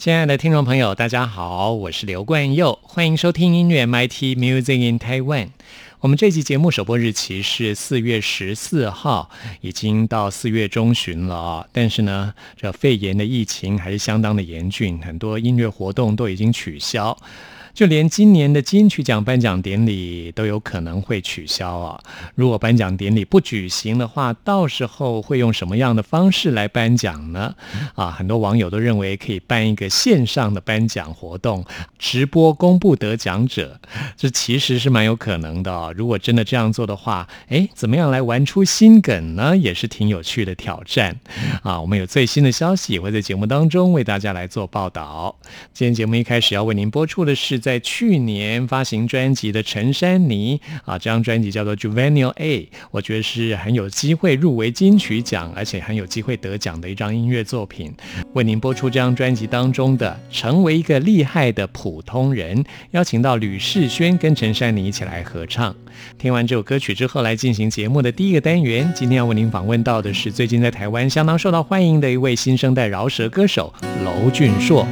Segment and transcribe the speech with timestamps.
[0.00, 5.48] 亲爱的听众朋友，大家好，我是刘冠佑，欢迎收听音乐 MIT Music in Taiwan。
[5.98, 9.28] 我们这期节目首播日期是四月十四号，
[9.60, 11.66] 已经到四月中旬了啊。
[11.70, 17.14] 但是呢，这肺炎的疫情还是相当的严峻，很多音乐活动都已经取消。
[17.80, 21.98] 就连今年的金曲奖颁奖典礼都有可能会取消啊！
[22.34, 27.54] 如果颁奖典礼不举行的话，到时候会用什么样的方式来颁奖呢？
[27.94, 31.64] 啊，很多网友都认为可以办一个线上的颁奖活动，
[31.98, 33.80] 直播公布得奖者，
[34.14, 35.94] 这其实是蛮有可能的。
[35.96, 39.56] 如果真的这样做的话，哎，怎么样来玩出新梗呢？
[39.56, 41.18] 也是挺有趣的挑战
[41.62, 41.80] 啊！
[41.80, 45.34] 我们有最新的消息，也会在节目当中为大家来做报道。
[45.72, 47.58] 今天节目一开始要为您播出的是。
[47.69, 57.94] 在在去年发行专辑的陈珊妮啊，这张专辑叫做《Juvenile A》，我觉得是很有机会入围金曲奖，而且很有机会得奖的一张音乐作品。
[58.32, 62.56] 为您播出这张专辑当中的《成为一个厉害的普通人》，
[62.90, 65.72] 邀请到吕世轩跟陈珊妮一起来合唱。
[66.18, 68.92] 听完这首歌曲之后，来进行节目的第一个单元。
[68.96, 73.72] 今天要为您访问到的是最近在台湾相当受到欢迎的一位新生代饶舌歌手
[74.04, 74.84] 娄俊硕。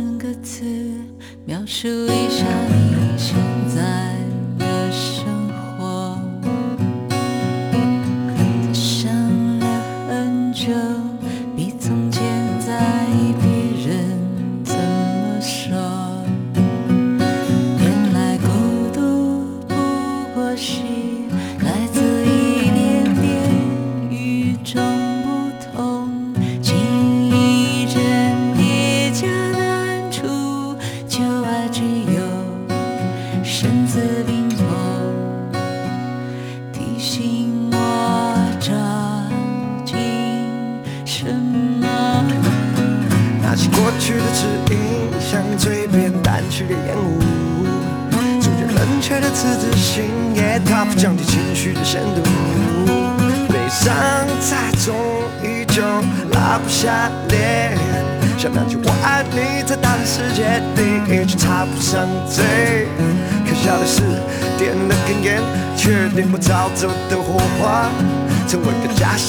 [0.00, 0.64] 两个字，
[1.44, 3.36] 描述一下你现
[3.68, 4.09] 在。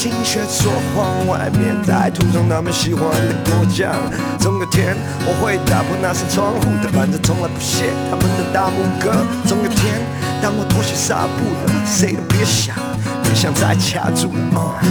[0.01, 3.93] 心却说谎，外面在涂上他们喜欢的果酱。
[4.39, 9.13] 总有天我会打破那扇窗户，但反正从来不屑他们的大拇哥。
[9.47, 10.01] 总有天
[10.41, 12.75] 当我脱鞋纱布了，谁都别想，
[13.21, 14.81] 别想再卡住了。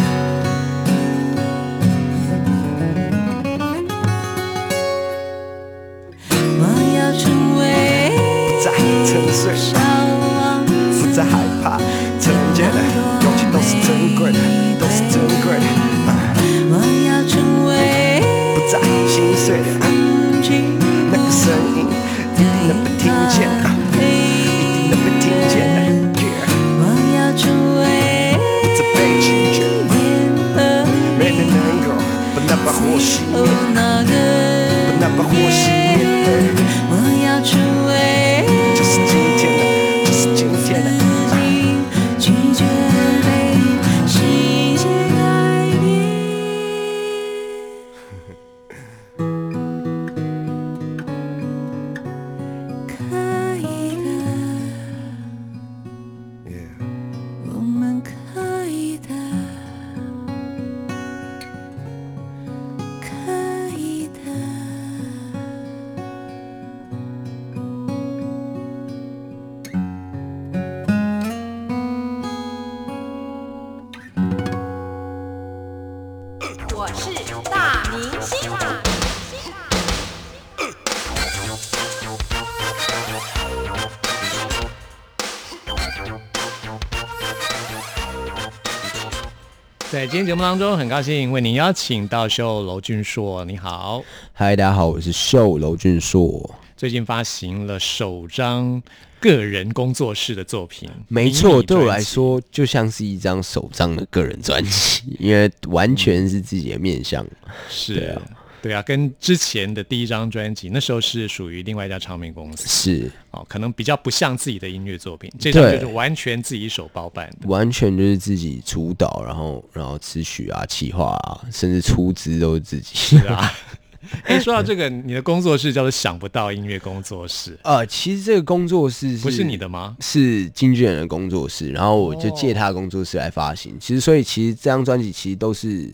[89.90, 94.00] 在今天节目当中，很高兴为您邀请到秀楼俊硕，你好。
[94.32, 96.48] 嗨，大家好，我是秀楼俊硕。
[96.76, 98.80] 最近发行了首张
[99.18, 107.26] 个人工作室的作品，迷没错，对我来说就像是一张首张的个人专辑，因为完全是自己的面相。
[107.68, 108.22] 是，啊
[108.62, 117.48] 对啊，跟之前的第一张专辑那时候是属于另外一家唱片公司是哦，可能比较不像自己的音乐作品，这张对就是完全自己一手包办的。
[117.48, 122.90] 完全就是自己主导，然后然后词曲啊、企划啊，甚至出资都是自己。
[122.94, 123.52] 是啊，
[124.24, 129.96] 哎，说到这个，你的工作室叫做想不到音乐工作室， 呃，其实这个工作室不是你的吗？
[130.00, 133.76] 是经纪人的工作室，然后我就借他的工作室来发行。
[133.78, 135.92] 其实，所以其实这张专辑其实都是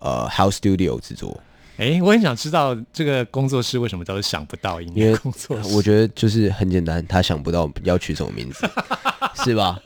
[0.00, 1.38] 呃 House Studio 制作，
[1.76, 5.74] 哎，我很想知道这个工作室为什么叫做想不到音乐工作室。
[5.74, 8.64] 我觉得就是很简单，他想不到要取什么名字，
[9.44, 9.78] 是吧？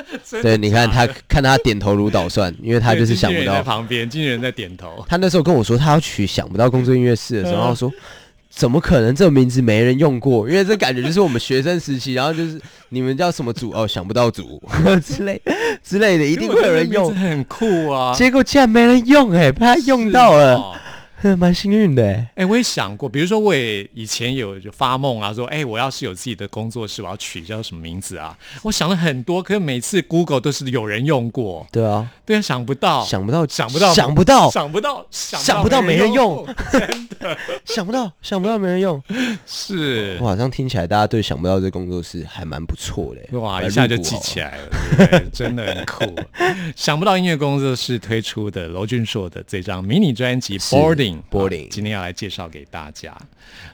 [0.42, 3.62] 对，你看他看他点头如捣蒜，因为他就是想不到。
[3.62, 5.02] 旁边，经纪人在点头。
[5.08, 7.90] 他那时候跟我说他要取想不到工作音乐室的时候，嗯说
[8.50, 10.48] 怎么可能这个名字没人用过？
[10.48, 14.62] 因为这感觉就是我们学生时期，然后就是你们叫什么组哦，想不到组
[15.02, 15.40] 之类
[15.82, 18.12] 之类的，一定会有人用很酷啊。
[18.14, 20.76] 结果竟然没人用、哎，被他用到了，哦
[21.36, 28.36] 蛮幸运的、哎哎、我也想过，比如说我也以前有就发梦啊，说哎、我要是有自己的工作室，我要取叫什么名字啊？
[28.62, 37.36] 我想了很多，可是每次 Google 都是有人用过，对啊，对啊，想不到，想不到，想不到，想不到，想不到，想想不到没人用， 真的。
[37.64, 39.02] 想不到，想不到没人用。
[39.46, 40.16] 是。
[40.20, 46.04] 我好像听起来大家对想不到这工作室还蛮不错的、哎哇，一下就记起来了，对 真的很酷。
[46.76, 50.76] 想不到音乐工作室推出的娄俊硕的这张迷你专辑《是
[51.30, 53.16] Boarding 啊今天要来介绍给大家。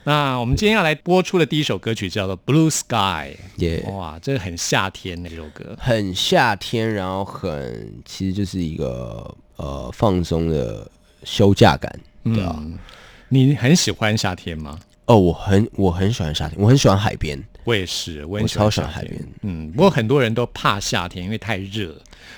[0.05, 2.95] 那我们今天要来播出的第一首歌曲叫做《Blue Sky》，
[3.57, 5.77] 耶哇，这个很夏天的这首歌。
[5.79, 10.91] 很夏天，然后很其实就是一个呃放松的
[11.25, 12.55] 休假感，对啊。
[12.59, 12.79] 嗯，
[13.29, 14.79] 你很喜欢夏天吗？
[15.07, 19.29] 哦，我很我很喜欢夏天，我很喜欢海边，我也是，我超喜欢夏天海边。
[19.43, 21.95] 嗯，不过很多人都怕夏天，因为太热，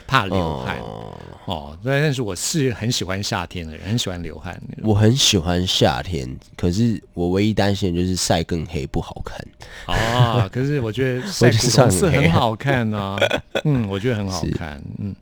[0.06, 0.78] 怕流汗。
[0.78, 4.60] 哦哦，但但是我是很喜欢夏天的人，很喜欢流汗。
[4.82, 9.38] 我很喜欢夏天，可是我唯一担心的就是晒更黑不好看。
[9.86, 13.16] 啊，可是我觉得晒 古觉得算铜色很好看啊，
[13.64, 15.14] 嗯，我觉得很好看，嗯，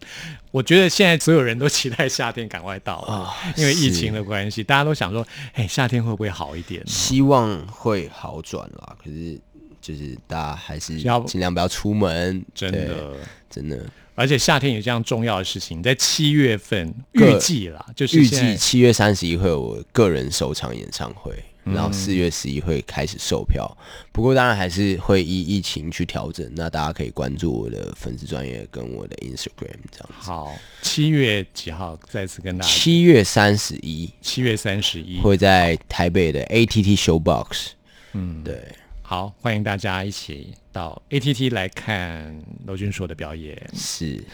[0.51, 6.83] 我觉得现在所有人都期待夏天赶快到了，啊因为疫情的关系，大家都想说，哎，夏天会不会好一点？
[6.87, 9.39] 希望会好转啦，可是
[9.85, 13.13] 就是大家还是要尽量不要出门，真的，
[13.51, 13.85] 真的。
[14.15, 23.71] 而且夏天有这样重要的事情，在七月份预计啦，就是预计七月三十一会有我个人首场演唱会，然后四月十一会开始售票。
[24.11, 26.51] 不过当然还是会依疫情去调整。
[26.57, 30.31] 那大家可以关注我的粉丝专业跟我的 Instagram 这样子。
[30.31, 31.99] 好，七月几号？
[32.09, 35.21] 再次跟大家，七月三十一七月三十一。
[35.21, 37.73] 会在台北的 ATT Showbox。
[38.13, 38.63] 嗯，对，
[39.07, 43.55] 好，欢迎大家一起到 ATT 来看娄君硕的表演。
[43.75, 44.25] 是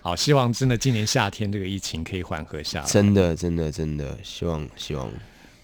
[0.00, 2.86] 好，希望真的今年夏天这个疫情可以缓和下来。
[2.86, 5.10] 真的，真的，真的，希望希望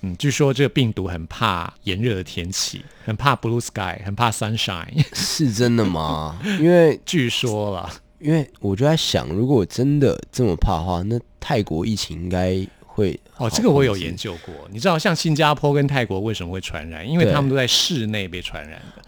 [0.01, 5.07] 嗯，据说这个病毒很怕炎热的天气，很怕 blue sky，很怕 sunshine。
[5.15, 6.37] 是真的吗？
[6.59, 7.89] 因为据说啦，
[8.19, 14.55] 因为我就在想，如果真的这么怕的话，那泰国疫情应该会哦，这个我有研究过。
[14.71, 17.09] 你知道，像新加坡跟泰国为什么会传染？
[17.09, 19.03] 因为他们都在室内被传染的。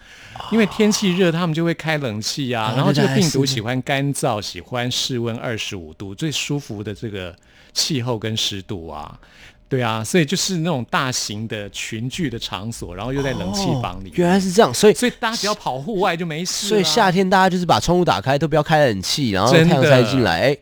[0.51, 7.37] 因为天气热，他们就会开冷气啊，哦然后这个病毒喜欢干燥，喜欢室温二十五度，最舒服的这个
[7.75, 9.19] 气候跟湿度啊，
[9.69, 16.69] 对啊，所以就是那种大型的群聚的场所，然后又在冷气房里，哦原来是这样，所以所以大家只要跑户外就没事、啊。
[16.71, 20.59] 所以夏天大家就是把窗户打开，都不要开冷气，然后太阳晒进来，哎、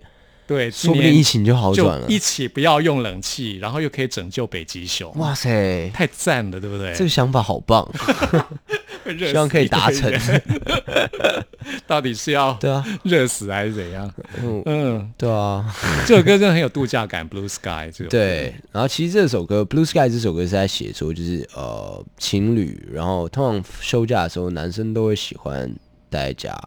[0.50, 2.06] 对，说不定疫情就好就转了。
[2.08, 6.92] 一起不要用冷气，然后又可以拯救北极熊，哇塞，太赞了，对不对？
[6.92, 7.88] 这个想法好棒，
[9.16, 10.12] 希望可以达成。
[11.86, 14.12] 到底是要对啊，热死还是怎样？
[14.42, 15.72] 嗯，嗯，对啊，
[16.04, 18.52] 这首歌真的很有度假感，Blue Sky 这个对。
[18.72, 25.72] 然后其实这首歌《Blue Sky》这首歌是在写说，就是呃情侣，然后通常休假的时候，男生都会喜欢
[26.08, 26.60] 待在家，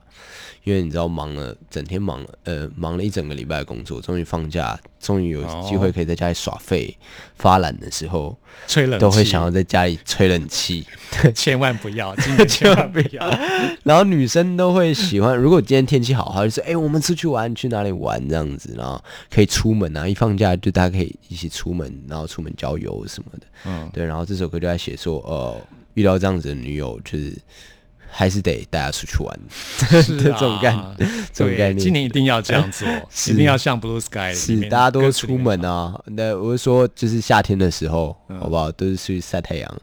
[0.63, 6.95] 因为你知道忙了整天忙了，呃，忙了一整个礼拜的工作，终于放假，终于有哦机会可以在家里耍废、
[7.35, 10.85] 发懒的时候，吹冷气都会想要在家里吹冷气。
[11.35, 12.15] 千万不要，
[12.47, 13.29] 千万不要。
[13.83, 23.45] 然后女生都会喜欢，如果今天天气好，她就说：“哎、我们出去玩，去哪里玩？”这样子，然后可以出门啊，一放假就大家可以一起出门，然后出门郊游什么的。
[23.65, 25.59] 嗯，对，然后这首歌就在写说，呃，
[25.95, 27.37] 遇到这样子的女友，就是
[28.13, 29.39] 还是得带她出去玩。
[30.01, 32.87] 是 这种概念这种概念今年一定要这样做，
[33.33, 35.99] 一定要像 Blue Sky 里是，大家都出门啊。
[36.05, 38.71] 那我是说，就是夏天的时候，嗯好不好？
[38.71, 39.81] 都是去晒太阳。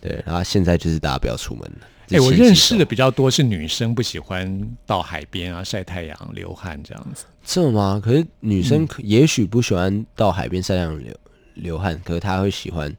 [0.00, 1.86] 对，然后现在就是大家不要出门了。
[2.12, 7.24] 哎、我认识的比较多是女生不喜欢到海边啊晒太阳、流汗这样子。
[7.44, 8.00] 这吗？
[8.04, 11.12] 可是女嗯生可也许不喜欢到海边晒太阳流
[11.56, 12.94] 流汗，可是他会喜欢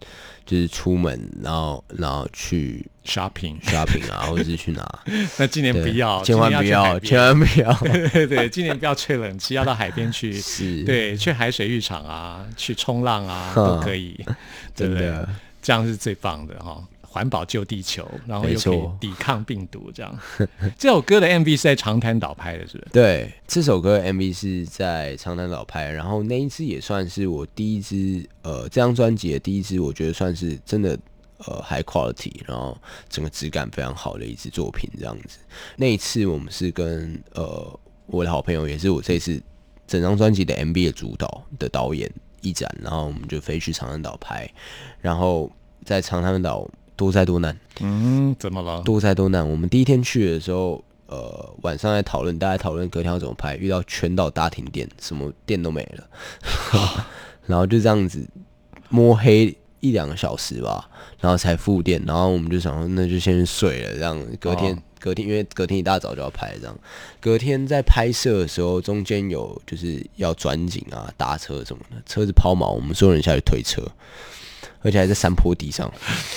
[0.46, 5.00] 就是出门，然后然后去 shopping，shopping 啊，或者是去哪？
[5.38, 7.74] 那今年不要，千万不要，千万万不要。
[7.80, 14.20] 对对对，今年不要吹冷气，要到海边去， 是，对，去海水浴场啊，去冲浪啊都可以，
[14.76, 15.14] 对不对？
[15.62, 20.20] 这样是最棒的哈、环保救地球，然后没又可以抵抗病毒，这样。
[20.78, 22.90] 这首歌的 MV 是在长滩岛拍的，是不是？
[22.92, 30.98] 对，这首歌 MV 是在长滩岛拍，然后那一支也算是我第一支，呃，这张专辑的第一支，我觉得算是真的。
[31.46, 32.76] 呃，high quality，然后
[33.08, 35.38] 整个质感非常好的一支作品，这样子。
[35.76, 39.40] 那一次我们是跟呃我的好朋友，也是我这次
[39.86, 42.12] 整张专辑的 MV 的主导的导演
[42.42, 44.52] 一展，然后我们就飞去长滩岛拍，
[45.00, 45.52] 然后
[45.86, 48.82] 在长滩岛多灾多难，嗯，怎么了？
[48.82, 49.50] 多灾多难。
[49.50, 56.10] 我们第一天去的时候，呃，晚上在讨论，大家讨论隔天要怎么拍，遇到全岛大停电，什么电都没了，
[57.46, 58.28] 然后就这样子
[58.90, 60.90] 摸黑一两个小时吧，
[61.22, 64.76] 然后才复电，然后我们就想说，那就先睡了，这样隔天。
[64.76, 66.76] 哦隔天，因为隔天一大早就要拍，这样。
[67.22, 73.84] 隔天在拍摄的时候，中间有就是要转景啊、搭车什么的，车子抛锚，我们所有人下去推车，
[74.82, 75.90] 而且还在山坡地上，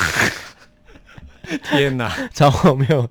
[1.64, 3.09] 天哪， 超荒谬。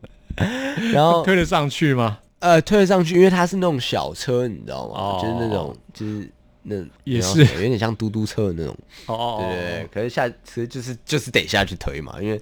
[0.93, 2.19] 然后 推得上去吗？
[2.39, 4.93] 呃，推得上去，因为它是那种小车，你知道吗？
[4.95, 6.31] 哦就是那种，就是
[6.63, 8.77] 那也是有点像嘟嘟车的那种，
[9.07, 9.87] 哦，对对对。
[9.93, 12.41] 可是下，其实就是就是得下去推嘛，因为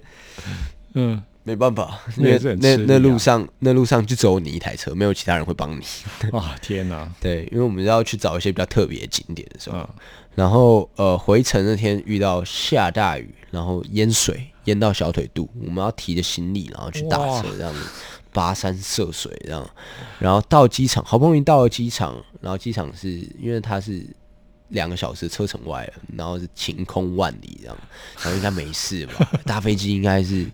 [0.94, 5.82] 嗯，没办法，因为那那路上那路上就只有你一台车，没有其他人会帮你。
[6.30, 9.88] 哇，天哪，对，因为我们要去找一些比较特别的景点的时候，嗯，
[10.38, 17.80] 然后呃回程那天遇到下大雨，然后淹水淹到小腿肚，我们要提着行李然后去打车这样子，
[18.32, 19.68] 跋山涉水这样，
[20.20, 24.06] 然后到机场好不容易到了机场，然后机场是因为它是
[24.68, 27.76] 两个小时车程外了，然后是晴空万里这样，
[28.22, 29.28] 然后应该没事吧？
[29.44, 30.46] 搭飞机应该是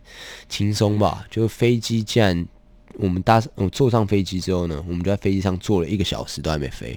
[0.48, 1.26] 轻松吧？
[1.30, 2.48] 就飞机竟然。
[2.98, 6.88] 我们搭我坐上飞机之后呢，我们就在飞机上坐了一个小时都还没飞，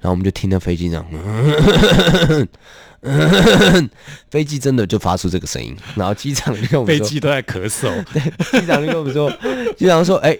[0.00, 2.48] 然后我们就听到飞机这样，
[4.30, 8.20] 飞机真的就发出这个声音，然后机长就跟我们说，飞机都在咳嗽， 对
[8.60, 9.30] 机长就跟我们说，
[9.76, 10.36] 机长说，哎、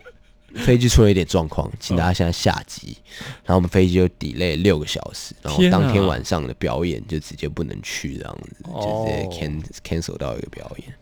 [0.54, 2.96] 飞机出了一点状况，请大家现在下机，
[3.44, 9.30] 然后我们飞机就 delay 六个小时，然后当天晚上的表演就直接不能去，这样子就直接哦。
[9.38, 10.92] can cancel 到一个表演，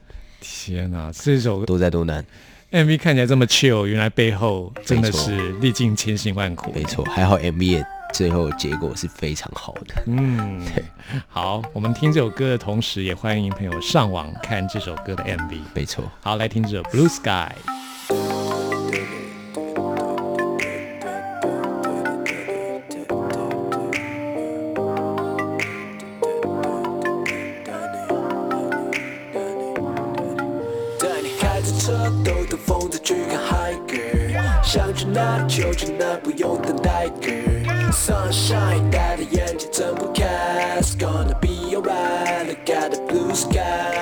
[0.40, 2.22] 天哪，这首歌多灾多难，
[2.72, 6.72] MV 看起来这么 chill，原来背后真的是历尽千辛万苦。
[6.74, 10.02] 没错，还好 MV 也最后结果是非常好的。
[10.06, 10.60] 嗯，
[11.28, 15.58] 好，我们听这首歌的同时，也欢迎朋友上网看这首歌的 MV。
[15.74, 17.52] 没错，好，来听这首《Blue Sky》。
[31.78, 33.94] 车兜兜风再去看海歌，
[34.62, 37.30] 想去哪就去哪，不用等待歌。
[37.92, 42.46] Sunshine 戴着眼镜睁不开 gonna be alright.
[42.46, 43.94] Look at the blue sky,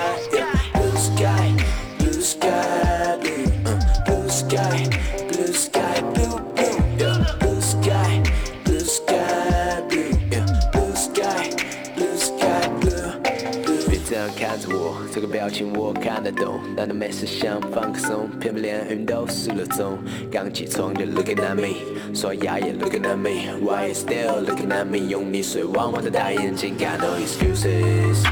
[15.55, 16.59] 情我看得懂。
[16.75, 19.97] 难得没事想放个松，偏偏连运都失了踪。
[20.29, 21.77] 刚起床就 looking at me，
[22.13, 24.97] 刷牙也 looking at me，Why you still looking at me？
[24.97, 28.25] 用你水汪汪的大眼睛，Got no excuses。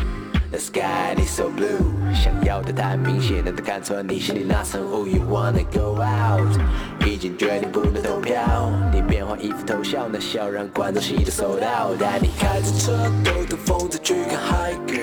[0.51, 5.08] The sky is so blue，想要的太明显，难道看穿你心里那层雾。
[5.08, 6.60] You wanna go out，
[7.05, 8.72] 已经决定不能投票。
[8.91, 11.93] 你变换衣服偷笑，那笑让观众席都收到。
[11.96, 14.93] 带你开着车兜兜风，再去看海歌。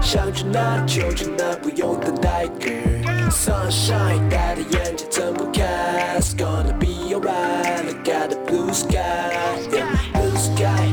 [0.00, 3.30] 想去哪就去哪，不用等待 girl。
[3.30, 7.84] Sunshine 戴的眼镜睁不开，It's gonna be alright.
[7.86, 9.32] Look at the blue sky,
[9.70, 10.92] yeah, blue sky,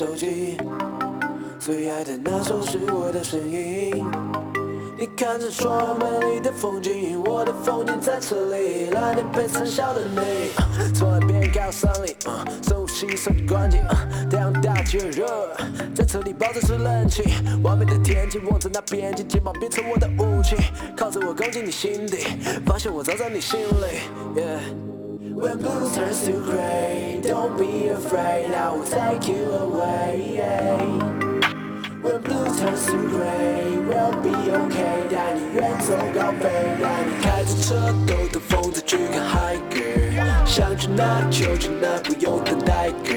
[0.00, 0.56] 手机，
[1.58, 4.02] 最爱的那首是我的声音。
[4.98, 13.76] 你看着窗外美丽的风景，我的风景在这里，来年被曾笑的你，从来别靠上你，呃深呼吸，手机关机，
[14.30, 15.54] 太阳大却热，
[15.94, 17.22] 在车里抱着吹冷气，
[17.62, 20.56] 完美的天气，望着那边境，肩膀变成我的武器，
[20.96, 22.24] 靠着我攻进你心底，
[22.64, 24.89] 发现我早在你心里。
[25.39, 30.41] When blue turns to gray, don't be afraid, I will take you away.
[32.01, 35.07] When blue turns to gray, we'll be okay.
[35.09, 36.49] 带你远走高飞，
[36.81, 39.79] 带你开着车兜兜风，再去看海歌。
[40.45, 43.13] 想去哪就去哪，不用等待歌。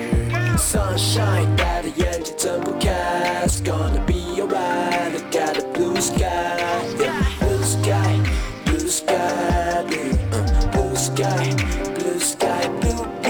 [0.57, 5.12] Sunshine 戴的眼镜睁不开，It's gonna be alright.
[5.14, 6.61] Look at the blue sky,
[7.00, 8.20] yeah, blue sky,
[8.64, 11.82] blue sky, blue, uh, blue sky, blue
[12.23, 13.22] sky, blue,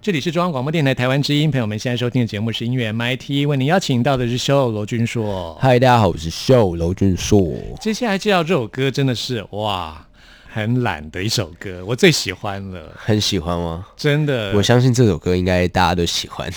[0.00, 5.58] 这里是中央广播电台台湾之音，朋友们现在收听的节目是音乐 MIT，为您邀请到的是 show 罗君硕。
[5.60, 7.56] 嗨，大家好，我是秀罗俊硕。
[7.80, 10.06] 接下来介绍这首歌真的是哇，
[10.48, 13.84] 很懒的一首歌，我最喜欢了，很喜欢吗？
[13.96, 16.48] 真的，我相信这首歌应该大家都喜欢。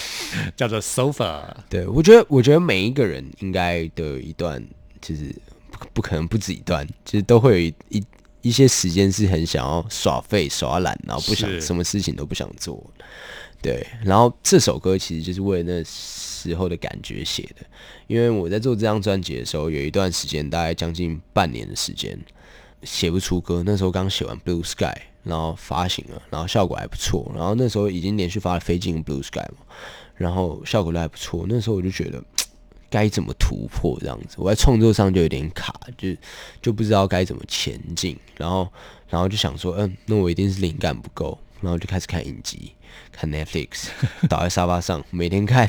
[0.56, 1.41] 叫做 Sofa。
[1.67, 4.63] 对我觉得，我觉得每一个人应该都有一段，
[5.02, 5.36] 就是
[5.71, 8.04] 不不可能不止一段，就是都会有一一
[8.47, 12.81] 一些时间是很想要耍废、耍懒，然后不想什么事情都不想做。
[13.62, 17.65] 对，然后这首歌其实就是为了那时候的感觉写的，
[18.07, 22.17] 因为我在做这张专辑的时候，有一段时间，大概将近半年的时间，
[22.83, 23.63] 写不出歌。
[23.65, 24.86] 那时候刚写完《Blue Sky》，
[25.23, 27.29] 然后发行了，然后效果还不错。
[27.36, 29.57] 然后那时候已经连续发了《飞进 Blue Sky》嘛，
[30.15, 31.45] 然后效果都还不错。
[31.49, 32.23] 那时候我就觉得
[32.89, 36.10] 该怎么突破这样子，我在创作上就有点卡，就
[36.62, 38.17] 就不知道该怎么前进。
[38.38, 38.67] 然后，
[39.10, 41.38] 然后就想说，嗯，那我一定是灵感不够。
[41.60, 42.71] 然后就开始看影集，
[43.12, 43.88] 看 Netflix，
[44.30, 45.67] 倒在沙发上，每天看。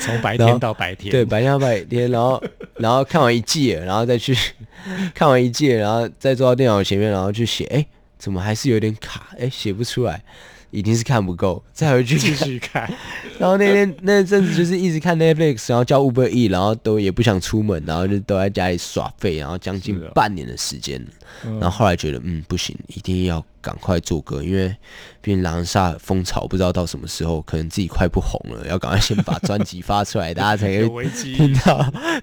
[0.00, 2.42] 从白天到白天，对，白天到白天，然后
[2.76, 4.34] 然后看完一季，然后再去
[5.14, 9.28] 看完一季，然后再坐到电脑前面，然后去写，哎，怎么还是有点卡？
[9.38, 10.24] 哎，写不出来。
[10.70, 12.34] 一定是看不够，再回去 继。
[12.34, 12.88] 续看。
[13.38, 21.04] 然后那天 那阵子就是一直看 Netflix，然后叫 Uber E，然后都也不想出门，然后就都在家里耍废，然后将近半年的时间。
[21.60, 24.68] 然后后来觉得，嗯，不行，一定要赶快做歌，因为
[25.20, 30.88] 毕竟狼人杀风潮不知道到什么时候，可能自己快不红了，要赶快先把专辑发出来， 大家才可以。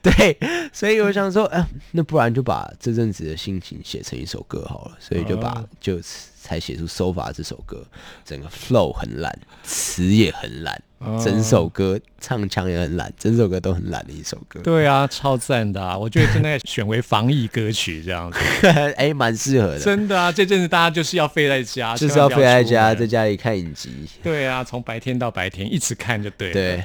[0.01, 0.37] 对，
[0.73, 5.99] 所以我想说，嗯、那不然就把这阵子的心情写成一首歌好了，所以就把、哦就
[6.45, 7.83] 才写出《手法》这首歌，
[8.23, 14.59] 整个 flow 很烂，词也很烂，哦整首歌唱腔也很烂，整首歌都很烂的一首歌。
[14.59, 15.97] 对啊，超赞的啊！
[15.97, 18.37] 我觉得真的选为防疫歌曲这样子，
[18.95, 20.31] 哎，蛮适合的，真的啊！
[20.31, 23.89] 这阵子大家就是要废在家，就是要飞在家，在家里看影集。
[24.21, 26.53] 对啊，从白天到白天一直看就对了。
[26.53, 26.83] 对，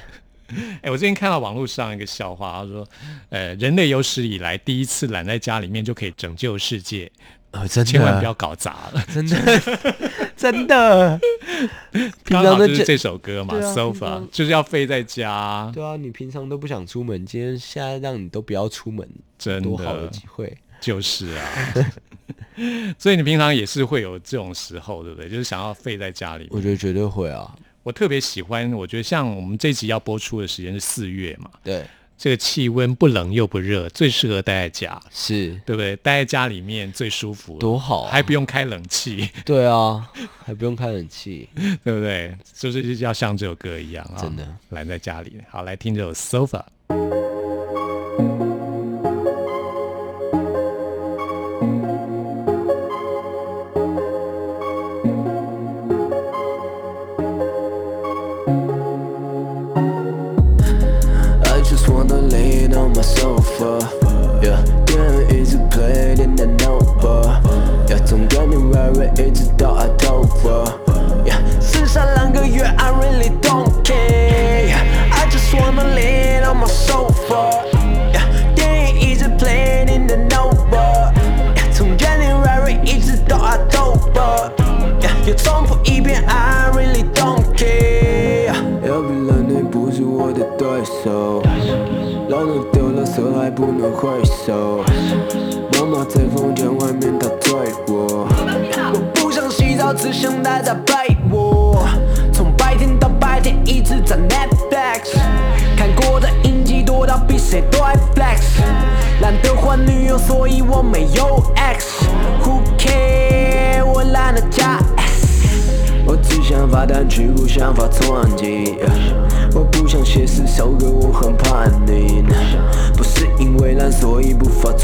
[0.81, 2.89] 哎、我最近看到网络上一个笑话，他说，
[3.29, 7.13] 呃，人类有史以来第一次懒在家里面就可以拯救世界，
[7.53, 9.05] 呃，真的，千万不要搞砸了。
[9.13, 9.63] 真的，
[10.37, 11.21] 真的。
[11.93, 19.09] 平刚常就是这首歌嘛啊，sofa 常就是要废在家，对啊，你平常都不想出门，今天现在让你都不要出门，
[19.39, 20.57] 真多好的的机会。
[20.81, 21.45] 就是啊。
[22.99, 25.29] 所以你平常也是会有这种时候，对不对？
[25.29, 26.51] 就是想要废在家里面。
[26.53, 27.55] 我觉得绝对会啊。
[27.83, 31.85] 我特别喜欢，我觉得像我们这集要播出的时间是四月嘛，对，
[32.23, 35.97] 这个气温不冷又不热，最适合待在家，是，对不对？
[35.97, 40.07] 待在家里面最舒服，多好啊还不用开冷气，对啊，
[40.45, 41.49] 还不用开冷气。
[41.83, 42.37] 对不对？
[42.53, 45.33] 就是要像这首歌一样啊，真的懒在家里。
[45.49, 46.63] 好，来听这首 Sofa。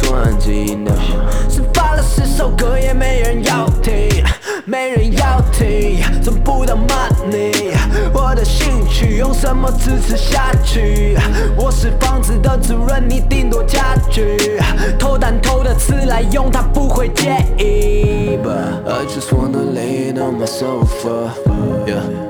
[0.06, 0.78] 专辑。
[1.50, 4.24] 是发了十首歌，也没人要听，
[4.64, 7.72] 没人要听，挣不到 money。
[8.12, 11.16] 我的兴趣用什么支持下去？
[11.56, 14.36] 我是房子的主人，你顶多家具。
[14.98, 18.38] 偷蛋偷的词来用，他不会介意。
[18.42, 21.32] But I just wanna lay on my sofa.
[21.86, 22.25] Yeah，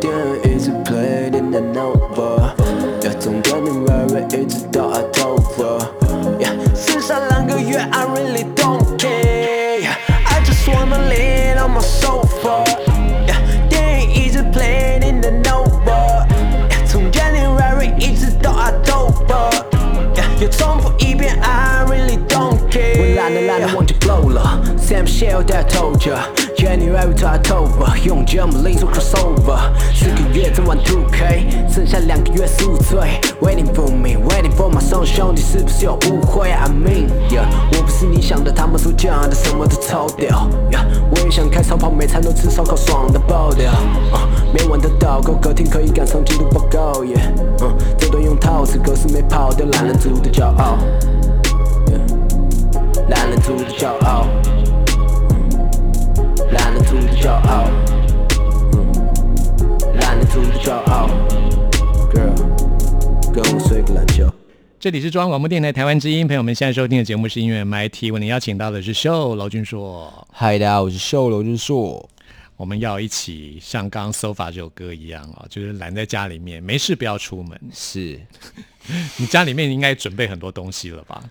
[25.17, 26.15] ，Sam Shell 带透着
[26.57, 29.59] ，January to October，用 Jam Link 做 crossover，
[29.95, 32.99] 四个月整完 Two K，剩下两个月宿醉
[33.41, 43.73] ，Waiting for me，Waiting for my song，兄弟是不是有误会？I mean ya 我不是你想的，他们所讲的什么都抽掉 ya 我也想开超跑，每餐都吃烧烤，爽的爆掉。
[44.53, 47.03] 每晚的祷告，隔天可以赶上季度报告。
[47.03, 47.19] Ya，
[47.99, 50.79] 这段用套词，可是没跑掉，懒人族的骄傲。
[53.09, 54.27] 懒人族的骄傲，
[56.57, 57.69] 懒人族的骄傲，
[60.01, 61.11] 懒人族的骄傲
[62.11, 62.35] ，girl，
[63.31, 64.33] 跟我睡个懒觉。
[64.81, 72.09] 这里是中央广播电台台湾之音，朋友们现在收听的节目是音乐 MIT，为您邀请到的是秀娄俊硕，嗨，大家好，我是秀楼俊硕。
[72.57, 77.61] 我们要一起像刚刚 Sofa 这首歌一样啊，就是懒在家里面，没事不要出门。
[77.71, 78.19] 是，
[79.19, 81.23] 你家里面应该准备很多东西了吧？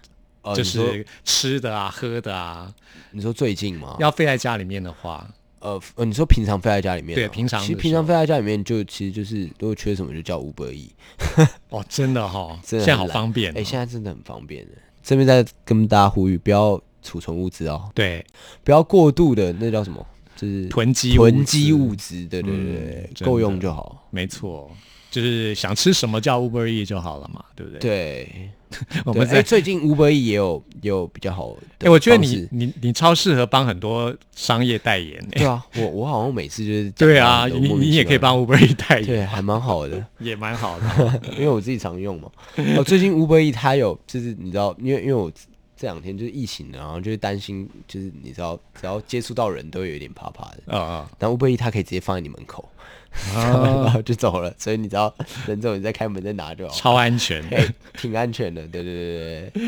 [0.56, 2.72] 就是吃的啊、喝的啊，
[3.15, 3.95] 你说最近吗？
[3.97, 5.25] 要废在家里面的话，
[5.60, 7.15] 呃呃，你说平常飞在家里面吗？
[7.15, 10.91] 对平常的其实平常飞在家里面就其实就是如果缺什么就叫五百亿，
[11.69, 13.56] 哦，真的哈、真的现在好方便、哦。
[13.58, 14.71] 哎、现在真的很方便的。
[15.01, 18.25] 这边在跟大家呼吁，不要储存物资哦，对，
[18.65, 24.06] 不要过度的那叫什么就是囤积囤积物资，对对对够用就好。
[24.10, 24.69] 没错，
[25.15, 28.49] 就是想吃什么叫 Uber E 就好了嘛，对不对？，对，
[29.06, 35.39] 我们哎最近 Uber E 也有也有比较好的哎，我觉得你你你超适合帮很多商业代言诶。
[35.39, 41.21] 对啊，我我好像每次就是讲对啊，你你也可以帮 Uber E 代对，言，还蛮好的， 也蛮好的。
[41.39, 42.30] 因为我自己常用嘛。
[42.75, 45.32] 哦，最近 Uber E 它有就是你知道，因为因为我
[45.78, 50.78] 这两天就是疫情，然后就是担心，就是你知道，只要接触到人都会有点怕怕的。
[50.78, 52.67] 啊啊但 Uber E 它可以直接放在你门口，
[53.34, 53.89] 然啊！
[53.91, 55.13] 后就走了，所以你知道
[55.47, 57.41] 人走你再开门再拿就好，超安全。
[57.49, 57.65] 哎，
[57.97, 58.62] 挺安全的。
[58.67, 59.62] 对对对对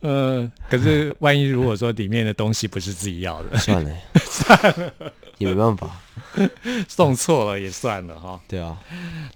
[0.00, 4.92] 呃，可是万一如果说里面的东西不是自己要的算了，， 算了，
[5.38, 6.00] 也没办法。
[6.86, 8.40] 送错了也算了哈。
[8.46, 8.78] 对啊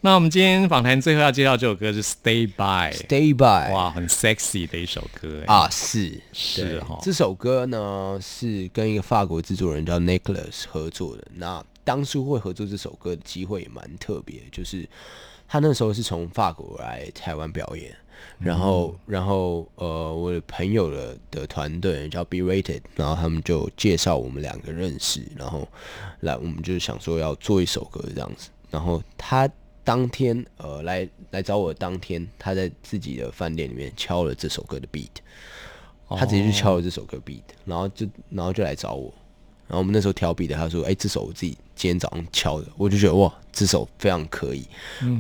[0.03, 5.55] 那我们今天访谈最后要介绍这首歌是《Stay By》，，Stay by，哇，很 sexy 的一首歌哎。
[5.55, 11.25] 啊，是是哈这首歌呢是跟一个法国制作人叫 Nicholas 合作的。
[11.35, 14.89] 那当初会合作这首歌的机会也蛮特别，就是
[15.47, 17.95] 他那时候是从法国来台湾表演，
[18.39, 25.69] 然后然后呃，我的朋友的的团队叫 Be Rated，然后他们就介绍我们两个认识，然后
[26.21, 29.49] 来我们就想说要做一首歌这样子，然后他。
[29.87, 35.11] 当天，呃，来来找我的当天，他在自己的饭店里面敲了这首歌的 beat，
[36.09, 39.13] 他直接就敲了这首歌 beat，然后就然后就来找我，
[39.69, 44.67] 然后我们那时候调 beat 的，他说：“哎、这首我自己今天早上敲的。”我就觉得哇，这首非常可以，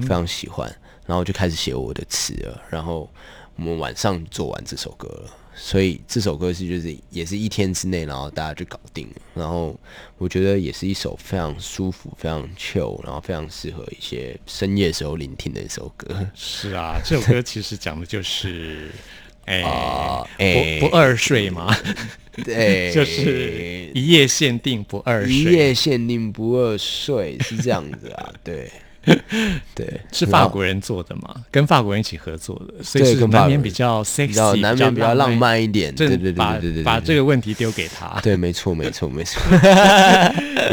[0.02, 0.68] 非常喜欢，
[1.06, 3.08] 然后就开始写我的词了，然后
[3.56, 5.30] 我们晚上做完这首歌了。
[5.56, 9.14] 所以这首歌是就是也是一天之内，然后大家就搞定了。
[9.34, 9.78] 然后
[10.18, 16.28] 我觉得也是一首非常舒服、非常 chill，然后非常适合一些深夜时候聆听的一首歌。
[16.34, 18.90] 是啊，这首歌其实讲的就是，
[19.46, 21.74] 哎、不不二税嘛，
[22.44, 28.70] 对， 就是一夜限定不二一，夜限定不二税是这样子啊， 对，
[29.74, 35.62] 对，是法国人做的嘛，跟法国人一起合作的，所以是难免比较 sexy，比较难免比较浪漫。
[35.62, 37.06] 一点，这对对对把对对对，把对。
[37.08, 38.18] 这个问题丢给他。
[38.22, 39.40] 对，没错没错没错，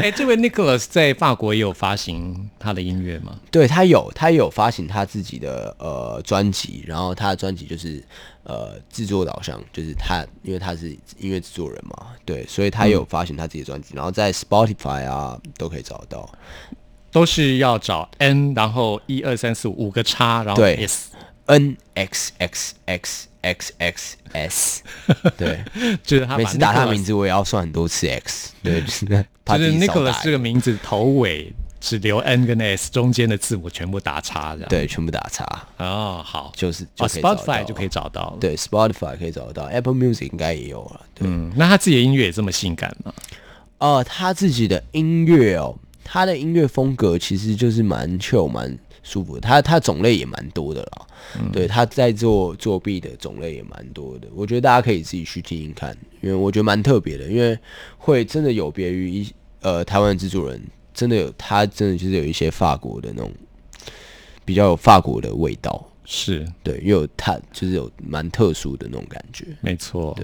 [0.02, 3.36] 哎，这位 Nicholas 在法国也有发行他的音乐吗？
[3.52, 8.02] 对他有他有发行他自己的呃专辑，然后他的专辑就是
[8.44, 16.30] 呃制作导向，就是他因为他是音乐制作人嘛，对，所以他有发行他自己的专辑，然后在 Spotify 啊都可以找得到。
[17.12, 24.82] 都是要找 N，然后一二三四五五个叉，然后对 S，N X X X X X S，
[25.38, 25.62] 对，
[26.04, 29.06] 就是他每次打他名字我也要算很多次 X，对，就是
[29.46, 31.52] Nicholas 这个名字头尾
[31.82, 35.44] 只留 N 跟 S，中间的字母全部打叉的。，对，全部打叉，
[35.78, 41.02] 哦，好，就是，Spotify 就可以找到了。，对，Spotify 可以找得到，Apple Music 应该也有了。
[41.16, 43.12] 对，嗯，那他自己的音乐也这么性感吗？
[43.80, 49.42] 哦，他自己的音乐哦，他的音乐风格其实就是蛮 chill、蛮舒服的。
[49.42, 51.08] 他他种类也蛮多的啦，
[51.52, 54.28] 对，他在做作弊的种类也蛮多的。
[54.36, 57.58] 我觉得大家可以自己去听听看，因为我觉得蛮特别的，因为
[57.98, 60.62] 会真的有别于一呃台湾的制作人，
[61.02, 63.32] 真的有他真的就是有一些法国的那种
[64.46, 65.84] 比较有法国的味道。
[66.06, 69.48] 是，对，又有他就是有蛮特殊的那种感觉。
[69.62, 70.16] 没错。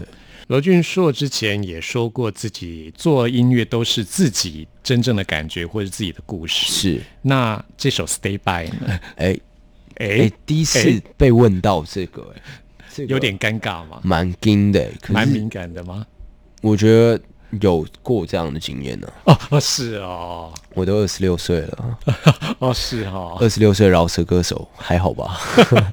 [0.45, 6.71] 罗俊硕之前也说过，自己做音乐都是自己真正的感觉或者自己的故事。
[6.71, 8.99] 是，那这首《Stay By》呢？
[9.17, 9.39] 哎
[9.95, 12.41] 哎、哎，第一次被问到这个，哎，
[12.93, 13.99] 这个有点尴尬嘛？
[14.03, 16.05] 蛮惊的，蛮敏感的吗？
[16.61, 17.19] 我觉得
[17.62, 21.97] 有过这样的经验呢、哦，哦是哦，我都二十六岁了，
[22.60, 25.39] 哦是哦，二十六岁饶舌歌手还好吧？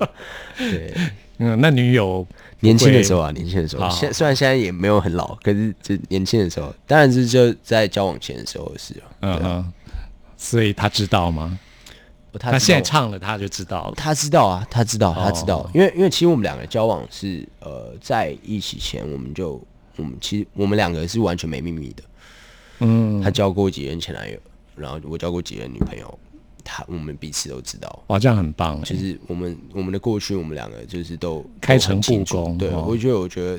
[0.58, 0.92] 对，
[1.38, 2.26] 嗯，那女友
[2.60, 9.02] 年轻的时候啊，年轻的时候，好现虽然现在也没有很老，可是这年轻的时候，当然是就在交往前的时候的事了。
[9.20, 9.72] 嗯嗯，
[10.36, 11.58] 所以他知道吗？
[12.36, 13.94] 他他现在唱了，他就知道了。
[13.96, 15.70] 他知道啊，他知道，他知道，哦。
[15.72, 19.64] 因为因为其实我们两个交往是呃在一起前，我们就
[19.96, 22.02] 我们其实我们两个是完全没秘密的。
[22.80, 24.38] 嗯，他交过几任前男友，
[24.74, 26.18] 然后我交过几任女朋友，
[26.64, 28.02] 他我们彼此都知道。
[28.08, 28.82] 哇，这样很棒哎。
[28.82, 33.54] 就是我们我们的过去，我们两个就是都开诚布公哦我觉得我觉得，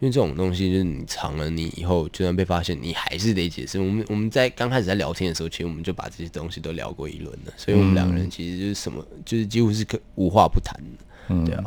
[0.00, 3.80] 因为这种东西就是你藏了，你以后就算被发现，你还是得解释。
[3.80, 11.04] 我们我们在刚开始在聊天的时候，其实我们就把这些东西都聊过一轮了，所以我们两个人其实就是什么，就是几乎是可无话不谈的。
[11.28, 11.64] 嗯对啊，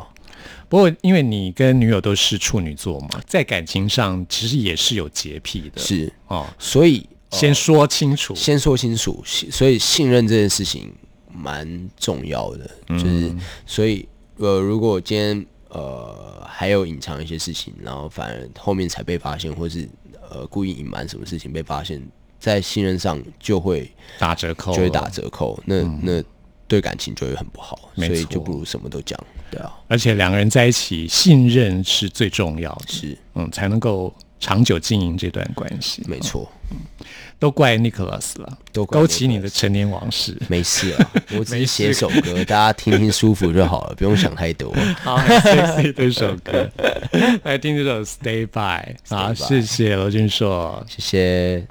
[0.68, 5.80] 不过，因为你跟女友都是处女座嘛，在感情上其实也是有洁癖的。
[5.80, 8.34] 是，哦，所以、呃先说清楚。
[8.34, 10.92] 先说清楚，信所以信任这件事情
[11.32, 13.34] 蛮重要的，就是
[13.66, 19.88] 所以呃，如果今天呃还有隐藏一些事情，然后反而后面才被发现，或是
[20.30, 22.00] 呃故意隐瞒什么事情被发现，
[22.38, 26.22] 在信任上就会打折扣就会打折扣，那那
[26.68, 29.18] 对感情就会很不好，没错所以就不如什么都讲，
[29.50, 36.02] 对啊，而且两个人在一起，信任是最重要的，是嗯，才能够长久经营这段关系。
[36.06, 36.50] 没错，
[37.38, 40.36] 都怪 Nicholas 了，都勾起你的陈年往事。
[40.48, 44.74] 没事啊，我只是写首歌， 大家听听舒服就好了，不用想太多。
[45.00, 45.18] 好
[45.96, 46.70] 这首歌，
[47.44, 48.96] 来听这首 Stay By。
[49.08, 50.84] 好，By 谢谢罗俊硕。
[50.88, 51.66] 谢谢。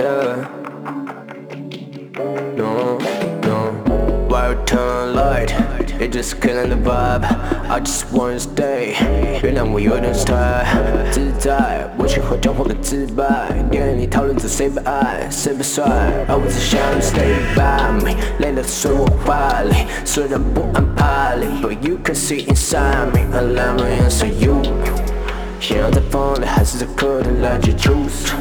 [0.00, 0.48] Yeah.
[2.56, 2.98] No,
[3.42, 3.72] no.
[4.28, 5.52] Why you turn light?
[6.00, 7.24] It just killing the vibe.
[7.68, 8.94] I just wanna stay.
[9.42, 10.64] 原谅我有点 style，
[11.10, 13.24] 自在，我学会讲话的自白。
[13.70, 15.84] 跟你讨论着谁被爱，谁被甩，
[16.28, 24.62] 而我只想 stay by me，累了睡我怀里，虽然不按牌理，But you can see inside me, I let me answer you。
[25.60, 28.32] 想要在房里还是在客厅来去 choose？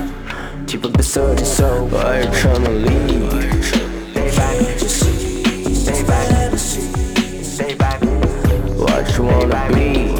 [0.71, 3.65] 气氛被设定 so I tryna leave。
[4.15, 5.03] Stay by me, just
[5.75, 6.57] stay by me,
[7.43, 8.13] stay by me.
[8.77, 10.20] What you wanna be?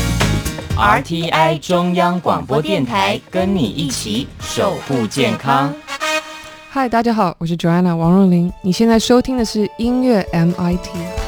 [0.81, 5.71] RTI 中央广播电台，跟你一起守护健康。
[6.71, 8.51] 嗨，大家好，我是 Joanna 王若琳。
[8.63, 11.20] 你现在收听的是音乐 MIT。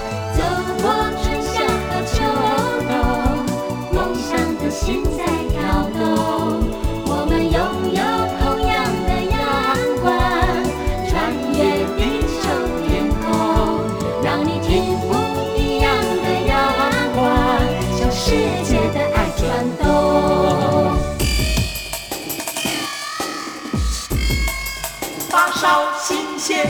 [26.44, 26.70] 新鲜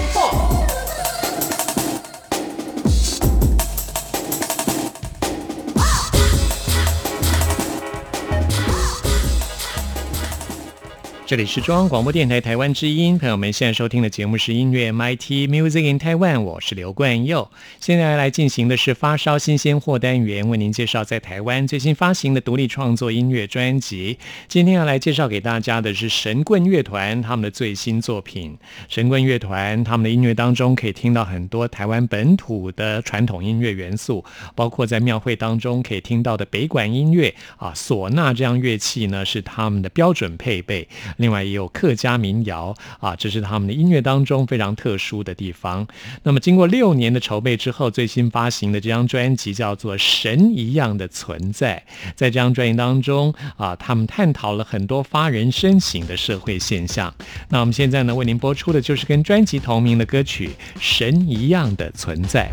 [11.33, 17.49] 这里是中央广播电台台湾之音，朋友们现在收听的节目是音乐 MIT Music in Taiwan，我是刘冠佑。
[17.79, 24.19] 现在来进行的是发烧新鲜货单元，为您介绍在台湾最新发行的独立创作音乐专辑。
[24.47, 28.55] 今天要来介绍给大家的是神棍乐团他们的最新作品。
[28.87, 34.23] 神棍乐团他们的音乐当中可以听到很多台湾本土的传统音乐元素，
[34.53, 40.87] 包括在庙会当中可以听到的北管音乐啊、唢呐这样乐器呢是他们的标准配备。
[41.23, 45.87] 另外也有客家民谣啊，这是他们的音乐当中非常特殊的地方。
[46.23, 51.81] 那么经过六年的筹备之后，最新发行的这张专辑叫做《神一样的存在》。
[52.13, 57.13] 在这张专辑当中啊，他们探讨了很多发人深省的社会现象。
[57.47, 62.49] 那我们现在呢，为您播出的就是跟专辑同名的歌曲《神一样的存在》。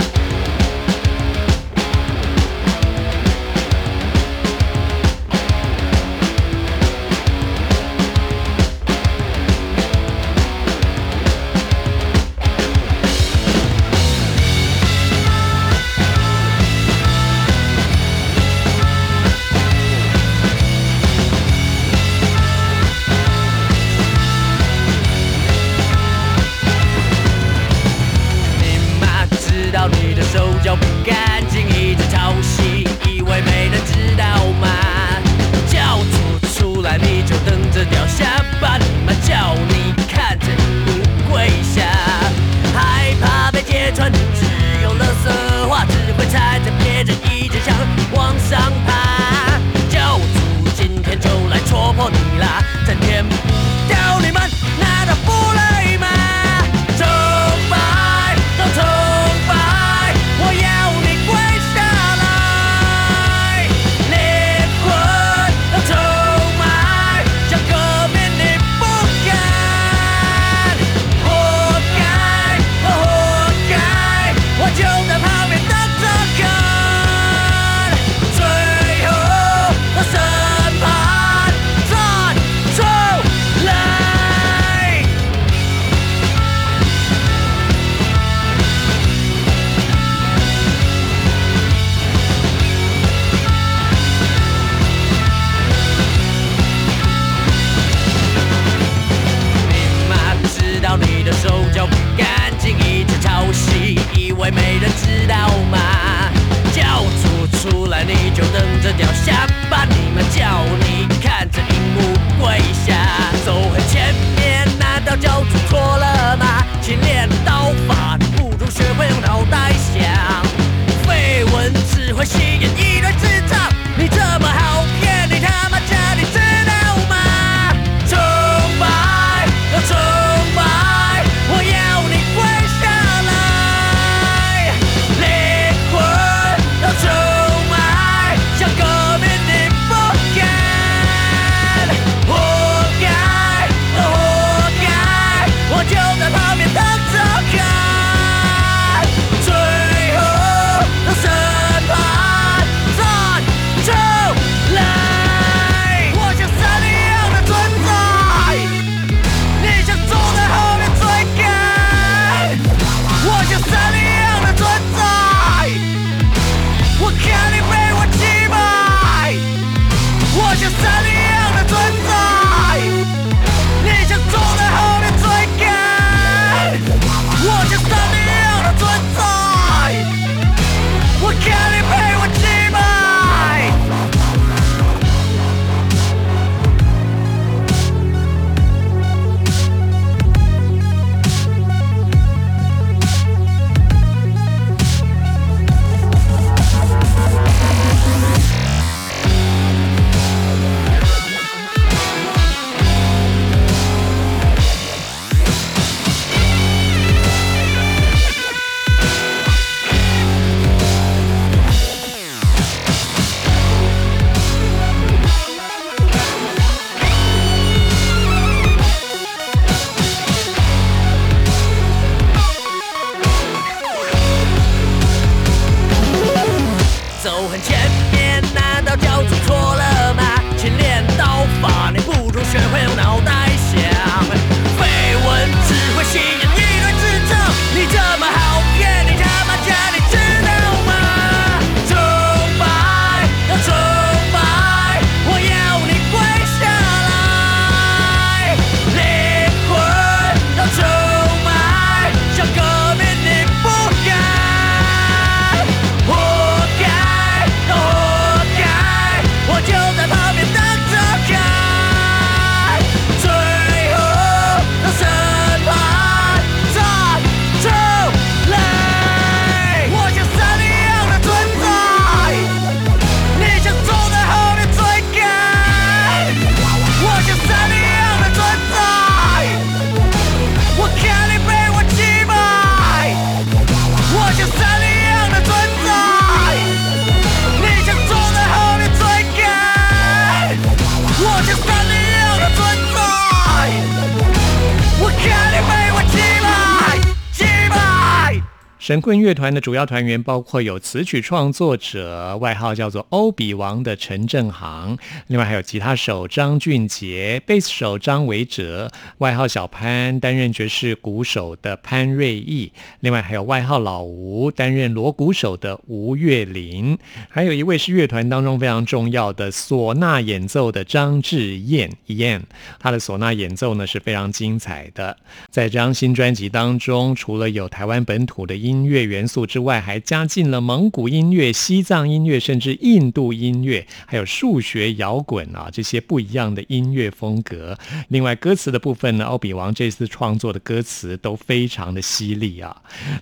[298.90, 322.42] 神棍乐团的主要团员包括有词曲创作者，外号叫做欧比王的陈正航，另外还有吉他手张俊杰、贝斯手张维哲，外号小潘，担任爵士鼓手的潘瑞义，另外还有外号老吴，担任锣鼓手的吴月林，还有一位是乐团当中非常重要的唢呐演奏的张志燕燕，
[322.80, 325.16] 他的唢呐演奏呢是非常精彩的。
[325.48, 337.76] 在这张新专辑当中，除了有台湾本土的音音乐元素之外，还加进了蒙古音乐、西藏音乐，甚至印度音乐，还有数学摇滚啊这些不一样的音乐风格。
[338.08, 342.74] 另外歌词的部分呢，欧比王这次创作的歌词都非常的犀利啊。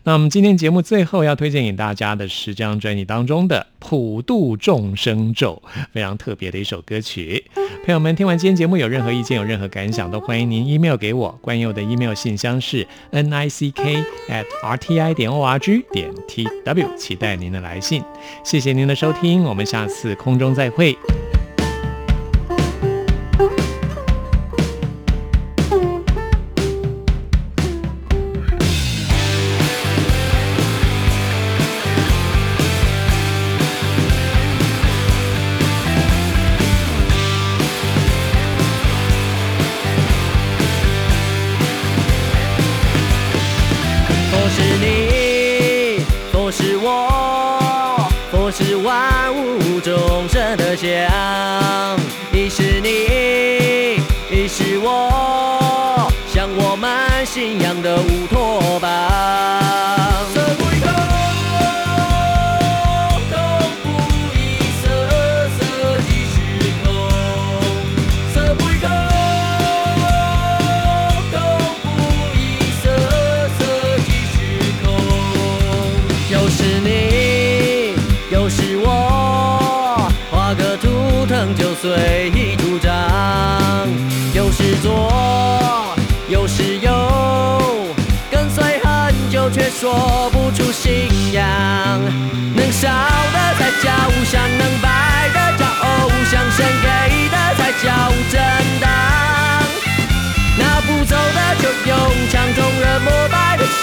[0.05, 5.61] 那我们今天节目最后要推荐给大家的是这张专辑当中的《普度众生咒》，
[5.93, 7.45] 非常特别的一首歌曲。
[7.85, 11.37] 朋友们，听完今天节目有任何意见、有任何感想，都欢迎您 email 给我。
[11.43, 16.45] 关于我的 email 信箱是 n i c k at r t i 点 o g 点 t
[16.65, 18.03] w，期待您的来信。
[18.43, 20.99] 谢谢您的收听，我们下次空中再会。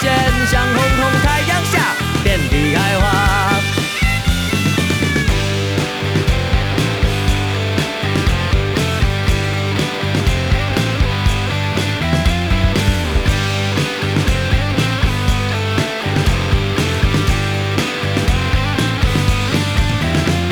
[0.06, 3.04] 拜的现象，红红太阳下遍地开花。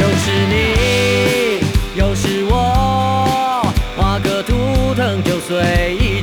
[0.01, 0.53] 又是你，
[1.95, 6.14] 又是我，画个图腾就随意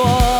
[0.00, 0.39] 久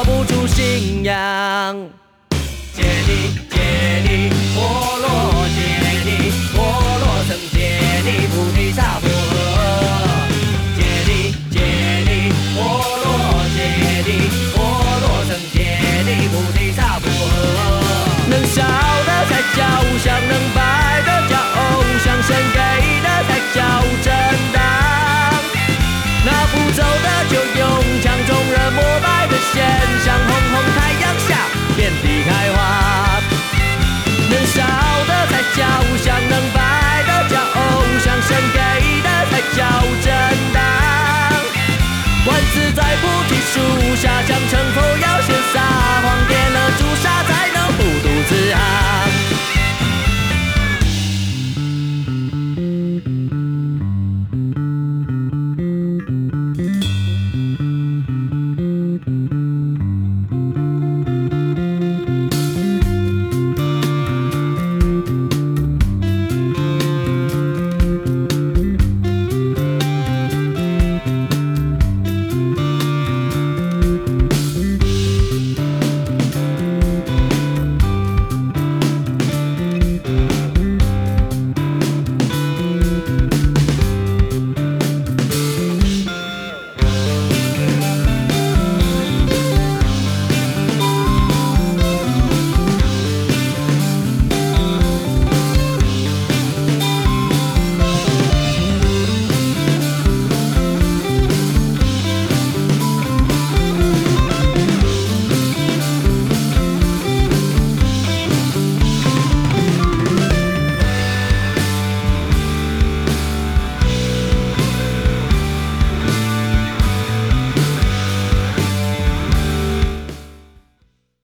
[32.02, 32.59] 离开